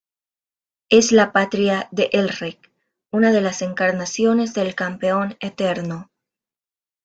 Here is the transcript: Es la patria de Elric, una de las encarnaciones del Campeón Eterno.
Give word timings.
Es 0.89 1.11
la 1.11 1.31
patria 1.31 1.87
de 1.91 2.09
Elric, 2.11 2.71
una 3.11 3.31
de 3.31 3.39
las 3.39 3.61
encarnaciones 3.61 4.55
del 4.55 4.73
Campeón 4.73 5.37
Eterno. 5.39 6.09